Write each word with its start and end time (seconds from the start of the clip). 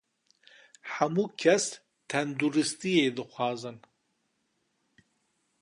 Hemû 0.93 1.25
kes 1.39 1.65
tenduristiyê 2.09 3.07
dixwazin. 3.15 3.77